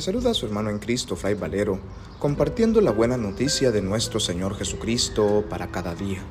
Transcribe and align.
Saluda 0.00 0.30
a 0.30 0.34
su 0.34 0.46
hermano 0.46 0.70
en 0.70 0.78
Cristo, 0.78 1.16
Fray 1.16 1.34
Valero, 1.34 1.80
compartiendo 2.20 2.80
la 2.80 2.92
buena 2.92 3.16
noticia 3.16 3.72
de 3.72 3.82
nuestro 3.82 4.20
Señor 4.20 4.56
Jesucristo 4.56 5.44
para 5.50 5.72
cada 5.72 5.96
día. 5.96 6.22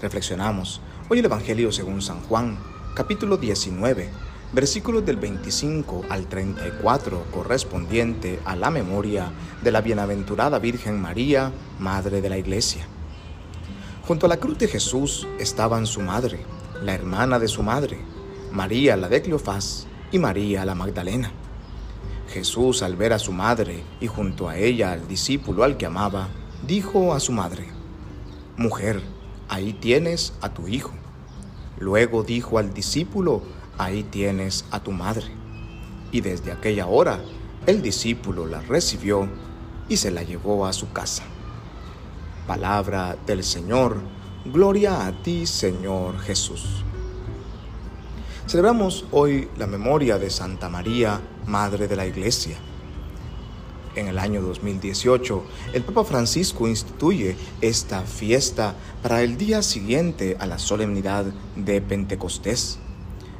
Reflexionamos 0.00 0.80
hoy 1.10 1.18
el 1.18 1.26
Evangelio 1.26 1.70
según 1.70 2.00
San 2.00 2.20
Juan, 2.22 2.56
capítulo 2.94 3.36
19, 3.36 4.08
versículos 4.54 5.04
del 5.04 5.16
25 5.16 6.04
al 6.08 6.28
34, 6.28 7.26
correspondiente 7.30 8.40
a 8.46 8.56
la 8.56 8.70
memoria 8.70 9.30
de 9.62 9.70
la 9.70 9.82
bienaventurada 9.82 10.58
Virgen 10.58 10.98
María, 10.98 11.52
Madre 11.78 12.22
de 12.22 12.30
la 12.30 12.38
Iglesia. 12.38 12.86
Junto 14.08 14.24
a 14.24 14.30
la 14.30 14.38
cruz 14.38 14.56
de 14.56 14.68
Jesús 14.68 15.28
estaban 15.38 15.86
su 15.86 16.00
madre, 16.00 16.40
la 16.82 16.94
hermana 16.94 17.38
de 17.38 17.48
su 17.48 17.62
madre, 17.62 17.98
María 18.50 18.96
la 18.96 19.10
de 19.10 19.20
Cleofás 19.20 19.86
y 20.10 20.18
María 20.18 20.64
la 20.64 20.74
Magdalena. 20.74 21.43
Jesús, 22.28 22.82
al 22.82 22.96
ver 22.96 23.12
a 23.12 23.18
su 23.18 23.32
madre 23.32 23.82
y 24.00 24.06
junto 24.06 24.48
a 24.48 24.56
ella 24.56 24.92
al 24.92 25.06
discípulo 25.08 25.64
al 25.64 25.76
que 25.76 25.86
amaba, 25.86 26.28
dijo 26.66 27.14
a 27.14 27.20
su 27.20 27.32
madre, 27.32 27.68
Mujer, 28.56 29.02
ahí 29.48 29.72
tienes 29.72 30.32
a 30.40 30.54
tu 30.54 30.68
hijo. 30.68 30.92
Luego 31.78 32.22
dijo 32.22 32.58
al 32.58 32.72
discípulo, 32.72 33.42
ahí 33.78 34.04
tienes 34.04 34.64
a 34.70 34.80
tu 34.80 34.92
madre. 34.92 35.26
Y 36.12 36.20
desde 36.20 36.52
aquella 36.52 36.86
hora 36.86 37.20
el 37.66 37.82
discípulo 37.82 38.46
la 38.46 38.60
recibió 38.60 39.28
y 39.88 39.96
se 39.96 40.10
la 40.10 40.22
llevó 40.22 40.66
a 40.66 40.72
su 40.72 40.92
casa. 40.92 41.24
Palabra 42.46 43.16
del 43.26 43.42
Señor, 43.42 43.96
gloria 44.44 45.06
a 45.06 45.22
ti 45.22 45.46
Señor 45.46 46.18
Jesús. 46.20 46.84
Celebramos 48.46 49.06
hoy 49.10 49.48
la 49.56 49.66
memoria 49.66 50.18
de 50.18 50.28
Santa 50.28 50.68
María, 50.68 51.18
Madre 51.46 51.88
de 51.88 51.96
la 51.96 52.06
Iglesia. 52.06 52.56
En 53.96 54.06
el 54.06 54.18
año 54.18 54.42
2018, 54.42 55.42
el 55.72 55.82
Papa 55.82 56.04
Francisco 56.04 56.68
instituye 56.68 57.36
esta 57.62 58.02
fiesta 58.02 58.74
para 59.02 59.22
el 59.22 59.38
día 59.38 59.62
siguiente 59.62 60.36
a 60.38 60.46
la 60.46 60.58
solemnidad 60.58 61.24
de 61.56 61.80
Pentecostés, 61.80 62.78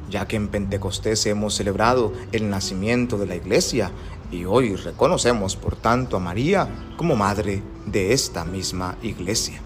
ya 0.09 0.27
que 0.27 0.37
en 0.37 0.47
Pentecostés 0.47 1.23
hemos 1.27 1.53
celebrado 1.53 2.11
el 2.31 2.49
nacimiento 2.49 3.19
de 3.19 3.27
la 3.27 3.35
Iglesia 3.35 3.91
y 4.31 4.45
hoy 4.45 4.75
reconocemos 4.75 5.55
por 5.55 5.75
tanto 5.75 6.17
a 6.17 6.19
María 6.19 6.67
como 6.97 7.15
Madre 7.15 7.61
de 7.85 8.11
esta 8.11 8.43
misma 8.43 8.97
Iglesia. 9.03 9.61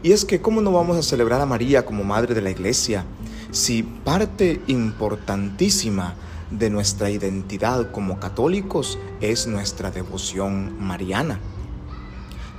Y 0.00 0.12
es 0.12 0.24
que, 0.24 0.40
¿cómo 0.40 0.60
no 0.60 0.70
vamos 0.70 0.96
a 0.96 1.02
celebrar 1.02 1.40
a 1.40 1.46
María 1.46 1.84
como 1.84 2.04
Madre 2.04 2.36
de 2.36 2.42
la 2.42 2.50
Iglesia 2.50 3.04
si 3.50 3.82
parte 3.82 4.60
importantísima 4.66 6.14
de 6.50 6.70
nuestra 6.70 7.10
identidad 7.10 7.90
como 7.90 8.18
católicos 8.18 8.98
es 9.20 9.46
nuestra 9.46 9.90
devoción 9.90 10.76
mariana. 10.80 11.40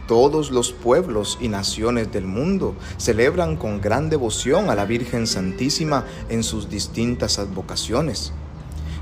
Todos 0.07 0.49
los 0.49 0.71
pueblos 0.71 1.37
y 1.39 1.49
naciones 1.49 2.11
del 2.11 2.25
mundo 2.25 2.75
celebran 2.97 3.57
con 3.57 3.79
gran 3.79 4.09
devoción 4.09 4.69
a 4.69 4.75
la 4.75 4.85
Virgen 4.85 5.27
Santísima 5.27 6.05
en 6.29 6.43
sus 6.43 6.69
distintas 6.69 7.37
advocaciones. 7.37 8.33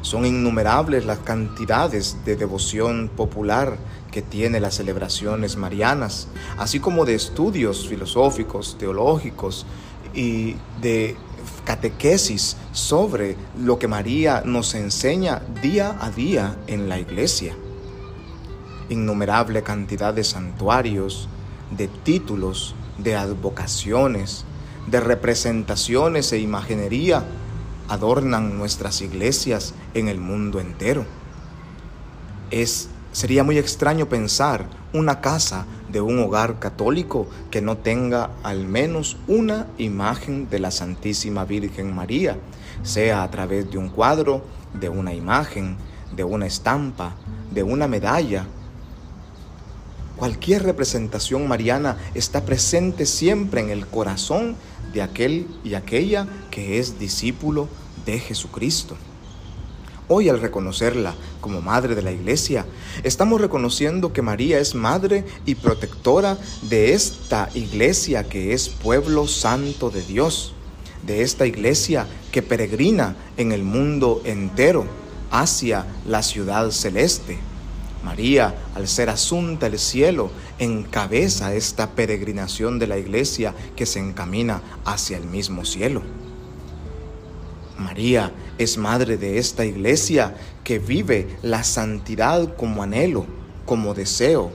Son 0.02 0.26
innumerables 0.26 1.06
las 1.06 1.20
cantidades 1.20 2.18
de 2.26 2.36
devoción 2.36 3.10
popular 3.16 3.78
que 4.12 4.22
tiene 4.22 4.60
las 4.60 4.76
celebraciones 4.76 5.56
marianas, 5.56 6.28
así 6.58 6.80
como 6.80 7.06
de 7.06 7.16
estudios 7.16 7.88
filosóficos, 7.88 8.78
teológicos 8.78 9.66
y 10.14 10.56
de 10.82 11.16
catequesis 11.66 12.58
sobre 12.72 13.36
lo 13.58 13.80
que 13.80 13.88
María 13.88 14.42
nos 14.46 14.74
enseña 14.76 15.42
día 15.62 15.98
a 16.00 16.10
día 16.10 16.56
en 16.68 16.90
la 16.90 17.00
iglesia. 17.00 17.56
Innumerable 18.90 19.64
cantidad 19.64 20.14
de 20.14 20.24
santuarios, 20.24 21.28
de 21.72 21.88
títulos, 21.88 22.76
de 22.98 23.16
advocaciones, 23.16 24.46
de 24.88 25.00
representaciones 25.00 26.32
e 26.32 26.40
imaginería 26.40 27.24
adornan 27.90 28.58
nuestras 28.58 29.02
iglesias 29.02 29.74
en 29.94 30.08
el 30.08 30.20
mundo 30.20 30.60
entero. 30.60 31.06
Es 32.52 32.90
Sería 33.18 33.44
muy 33.44 33.58
extraño 33.58 34.08
pensar 34.08 34.68
una 34.94 35.22
casa 35.22 35.66
de 35.92 36.02
un 36.02 36.20
hogar 36.20 36.60
católico 36.60 37.28
que 37.50 37.64
no 37.64 37.76
tenga 37.76 38.30
al 38.44 38.68
menos 38.68 39.18
una 39.28 39.66
imagen 39.80 40.48
de 40.52 40.60
la 40.60 40.70
Santísima 40.70 41.44
Virgen 41.44 41.96
María, 41.96 42.38
sea 42.84 43.24
a 43.24 43.32
través 43.32 43.72
de 43.72 43.80
un 43.80 43.90
cuadro, 43.90 44.44
de 44.80 44.90
una 44.90 45.16
imagen, 45.16 45.78
de 46.16 46.24
una 46.24 46.46
estampa, 46.46 47.16
de 47.50 47.64
una 47.64 47.88
medalla. 47.88 48.46
Cualquier 50.18 50.62
representación 50.62 51.48
mariana 51.48 51.98
está 52.14 52.46
presente 52.46 53.08
siempre 53.08 53.62
en 53.62 53.72
el 53.72 53.88
corazón 53.88 54.56
de 54.94 55.02
aquel 55.02 55.48
y 55.64 55.74
aquella 55.74 56.28
que 56.52 56.78
es 56.78 57.00
discípulo 57.00 57.68
de 58.06 58.20
Jesucristo. 58.20 58.96
Hoy 60.10 60.30
al 60.30 60.40
reconocerla 60.40 61.16
como 61.42 61.62
Madre 61.62 61.94
de 61.94 62.02
la 62.02 62.14
Iglesia, 62.14 62.66
estamos 63.04 63.42
reconociendo 63.42 64.14
que 64.14 64.22
María 64.22 64.58
es 64.58 64.74
Madre 64.74 65.26
y 65.46 65.56
protectora 65.56 66.38
de 66.62 66.94
esta 66.94 67.50
Iglesia 67.54 68.24
que 68.24 68.54
es 68.54 68.70
pueblo 68.70 69.28
santo 69.28 69.90
de 69.90 70.02
Dios, 70.02 70.54
de 71.06 71.24
esta 71.24 71.46
Iglesia 71.46 72.08
que 72.32 72.42
peregrina 72.42 73.18
en 73.36 73.52
el 73.52 73.64
mundo 73.64 74.22
entero 74.24 74.86
hacia 75.30 75.86
la 76.06 76.24
ciudad 76.24 76.72
celeste. 76.72 77.38
María, 78.02 78.56
al 78.76 78.88
ser 78.88 79.10
asunta 79.10 79.66
al 79.66 79.78
cielo, 79.78 80.32
encabeza 80.58 81.54
esta 81.54 81.90
peregrinación 81.92 82.80
de 82.80 82.88
la 82.88 82.98
Iglesia 82.98 83.54
que 83.76 83.86
se 83.86 84.00
encamina 84.00 84.62
hacia 84.86 85.18
el 85.18 85.26
mismo 85.26 85.66
cielo. 85.66 86.02
María 87.78 88.32
es 88.58 88.78
madre 88.78 89.18
de 89.18 89.38
esta 89.38 89.66
iglesia 89.66 90.36
que 90.64 90.80
vive 90.80 91.38
la 91.42 91.64
santidad 91.64 92.56
como 92.56 92.84
anhelo, 92.84 93.26
como 93.66 93.94
deseo, 93.94 94.52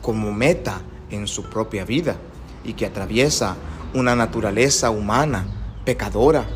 como 0.00 0.32
meta 0.32 0.80
en 1.10 1.26
su 1.26 1.44
propia 1.44 1.84
vida 1.84 2.16
y 2.64 2.72
que 2.72 2.86
atraviesa 2.86 3.56
una 3.94 4.16
naturaleza 4.16 4.90
humana, 4.90 5.46
pecadora, 5.84 6.46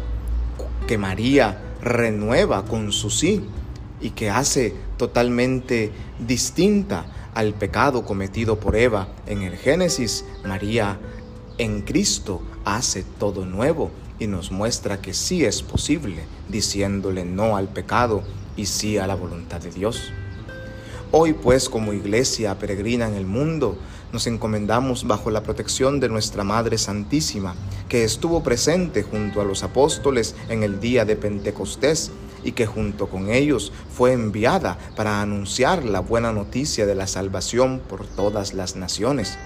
que 0.87 0.99
María 0.99 1.61
renueva 1.83 2.65
con 2.65 2.93
su 2.93 3.11
sí 3.11 3.45
y 4.01 4.11
que 4.11 4.31
hace 4.31 4.75
totalmente 4.97 5.93
distinta 6.19 7.07
al 7.35 7.53
pecado 7.53 8.05
cometido 8.05 8.59
por 8.59 8.77
Eva 8.77 9.09
en 9.27 9.43
el 9.43 9.57
Génesis. 9.57 10.25
María 10.45 10.99
en 11.59 11.83
Cristo 11.83 12.41
hace 12.65 13.05
todo 13.19 13.45
nuevo 13.45 13.91
y 14.19 14.27
nos 14.27 14.51
muestra 14.51 15.01
que 15.01 15.15
sí 15.15 15.45
es 15.45 15.63
posible, 15.63 16.25
diciéndole 16.49 17.25
no 17.25 17.57
al 17.57 17.69
pecado 17.69 18.23
y 18.57 18.67
sí 18.67 18.99
a 18.99 19.07
la 19.07 19.15
voluntad 19.15 19.61
de 19.61 19.71
Dios. 19.71 20.13
Hoy 21.13 21.35
pues 21.35 21.69
como 21.69 21.93
iglesia 21.93 22.59
peregrina 22.59 23.07
en 23.07 23.15
el 23.15 23.27
mundo, 23.27 23.79
nos 24.13 24.27
encomendamos 24.27 25.07
bajo 25.07 25.31
la 25.31 25.43
protección 25.43 26.01
de 26.01 26.09
nuestra 26.09 26.45
Madre 26.45 26.79
Santísima, 26.79 27.55
que 27.89 28.05
estuvo 28.05 28.43
presente 28.43 29.03
junto 29.03 29.41
a 29.41 29.45
los 29.45 29.63
apóstoles 29.63 30.35
en 30.49 30.63
el 30.63 30.81
día 30.81 31.05
de 31.05 31.17
Pentecostés 31.17 32.11
y 32.43 32.53
que 32.53 32.67
junto 32.67 33.09
con 33.09 33.31
ellos 33.31 33.73
fue 33.91 34.13
enviada 34.13 34.79
para 34.97 35.21
anunciar 35.21 35.85
la 35.85 36.01
buena 36.01 36.33
noticia 36.33 36.87
de 36.87 36.95
la 36.95 37.07
salvación 37.07 37.81
por 37.81 38.07
todas 38.07 38.55
las 38.55 38.77
naciones. 38.77 39.37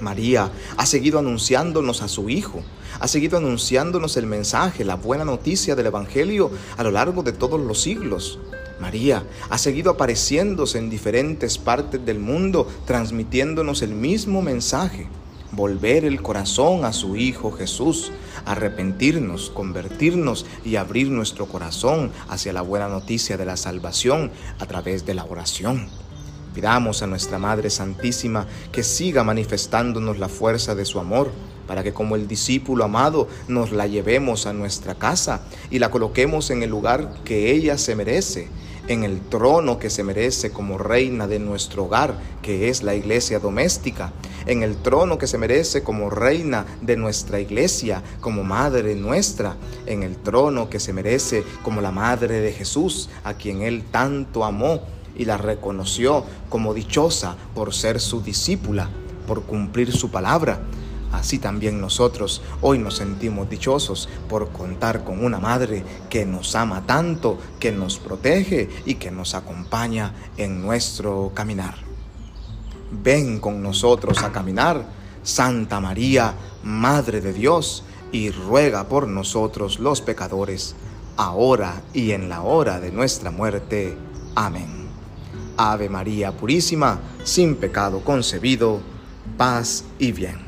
María 0.00 0.50
ha 0.76 0.86
seguido 0.86 1.18
anunciándonos 1.18 2.02
a 2.02 2.08
su 2.08 2.28
Hijo, 2.28 2.62
ha 3.00 3.08
seguido 3.08 3.38
anunciándonos 3.38 4.16
el 4.16 4.26
mensaje, 4.26 4.84
la 4.84 4.96
buena 4.96 5.24
noticia 5.24 5.74
del 5.74 5.86
Evangelio 5.86 6.50
a 6.76 6.82
lo 6.82 6.90
largo 6.90 7.22
de 7.22 7.32
todos 7.32 7.60
los 7.60 7.80
siglos. 7.80 8.38
María 8.80 9.22
ha 9.50 9.58
seguido 9.58 9.92
apareciéndose 9.92 10.78
en 10.78 10.90
diferentes 10.90 11.58
partes 11.58 12.04
del 12.04 12.18
mundo, 12.18 12.66
transmitiéndonos 12.86 13.82
el 13.82 13.94
mismo 13.94 14.42
mensaje, 14.42 15.06
volver 15.52 16.04
el 16.04 16.22
corazón 16.22 16.84
a 16.84 16.92
su 16.92 17.16
Hijo 17.16 17.52
Jesús, 17.52 18.12
arrepentirnos, 18.44 19.50
convertirnos 19.50 20.44
y 20.64 20.76
abrir 20.76 21.08
nuestro 21.08 21.46
corazón 21.46 22.10
hacia 22.28 22.52
la 22.52 22.62
buena 22.62 22.88
noticia 22.88 23.36
de 23.36 23.46
la 23.46 23.56
salvación 23.56 24.32
a 24.58 24.66
través 24.66 25.06
de 25.06 25.14
la 25.14 25.24
oración. 25.24 25.88
Pidamos 26.54 27.02
a 27.02 27.08
nuestra 27.08 27.40
Madre 27.40 27.68
Santísima 27.68 28.46
que 28.70 28.84
siga 28.84 29.24
manifestándonos 29.24 30.20
la 30.20 30.28
fuerza 30.28 30.76
de 30.76 30.84
su 30.84 31.00
amor, 31.00 31.32
para 31.66 31.82
que 31.82 31.92
como 31.92 32.14
el 32.14 32.28
discípulo 32.28 32.84
amado 32.84 33.26
nos 33.48 33.72
la 33.72 33.88
llevemos 33.88 34.46
a 34.46 34.52
nuestra 34.52 34.94
casa 34.94 35.40
y 35.70 35.80
la 35.80 35.90
coloquemos 35.90 36.50
en 36.50 36.62
el 36.62 36.70
lugar 36.70 37.12
que 37.24 37.50
ella 37.50 37.76
se 37.76 37.96
merece, 37.96 38.48
en 38.86 39.02
el 39.02 39.20
trono 39.20 39.80
que 39.80 39.90
se 39.90 40.04
merece 40.04 40.50
como 40.50 40.78
reina 40.78 41.26
de 41.26 41.40
nuestro 41.40 41.84
hogar, 41.84 42.20
que 42.40 42.68
es 42.68 42.84
la 42.84 42.94
iglesia 42.94 43.40
doméstica, 43.40 44.12
en 44.46 44.62
el 44.62 44.76
trono 44.76 45.18
que 45.18 45.26
se 45.26 45.38
merece 45.38 45.82
como 45.82 46.08
reina 46.08 46.66
de 46.82 46.96
nuestra 46.96 47.40
iglesia, 47.40 48.02
como 48.20 48.44
madre 48.44 48.94
nuestra, 48.94 49.56
en 49.86 50.04
el 50.04 50.18
trono 50.18 50.70
que 50.70 50.78
se 50.78 50.92
merece 50.92 51.42
como 51.64 51.80
la 51.80 51.90
madre 51.90 52.40
de 52.40 52.52
Jesús, 52.52 53.08
a 53.24 53.34
quien 53.34 53.62
Él 53.62 53.82
tanto 53.90 54.44
amó 54.44 54.82
y 55.16 55.24
la 55.24 55.36
reconoció 55.36 56.24
como 56.48 56.74
dichosa 56.74 57.36
por 57.54 57.74
ser 57.74 58.00
su 58.00 58.22
discípula, 58.22 58.88
por 59.26 59.42
cumplir 59.42 59.92
su 59.92 60.10
palabra. 60.10 60.60
Así 61.12 61.38
también 61.38 61.80
nosotros 61.80 62.42
hoy 62.60 62.78
nos 62.78 62.96
sentimos 62.96 63.48
dichosos 63.48 64.08
por 64.28 64.50
contar 64.50 65.04
con 65.04 65.24
una 65.24 65.38
madre 65.38 65.84
que 66.10 66.26
nos 66.26 66.56
ama 66.56 66.84
tanto, 66.86 67.38
que 67.60 67.70
nos 67.70 67.98
protege 67.98 68.68
y 68.84 68.94
que 68.94 69.12
nos 69.12 69.34
acompaña 69.34 70.12
en 70.36 70.60
nuestro 70.60 71.30
caminar. 71.32 71.76
Ven 72.90 73.38
con 73.38 73.62
nosotros 73.62 74.22
a 74.22 74.32
caminar, 74.32 74.84
Santa 75.22 75.80
María, 75.80 76.34
Madre 76.64 77.20
de 77.20 77.32
Dios, 77.32 77.84
y 78.10 78.30
ruega 78.30 78.88
por 78.88 79.08
nosotros 79.08 79.78
los 79.78 80.00
pecadores, 80.00 80.74
ahora 81.16 81.82
y 81.92 82.12
en 82.12 82.28
la 82.28 82.42
hora 82.42 82.80
de 82.80 82.92
nuestra 82.92 83.30
muerte. 83.30 83.96
Amén. 84.34 84.83
Ave 85.56 85.88
María 85.88 86.32
Purísima, 86.32 86.98
sin 87.24 87.56
pecado 87.56 88.00
concebido, 88.00 88.80
paz 89.36 89.84
y 89.98 90.12
bien. 90.12 90.43